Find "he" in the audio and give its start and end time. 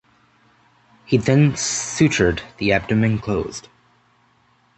1.05-1.17